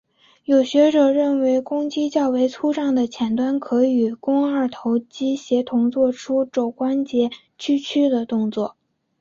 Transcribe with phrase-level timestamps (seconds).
[0.45, 8.75] 有学者认为肱肌较为粗壮的浅端可与与肱二头肌协同作出肘关节屈曲的动作。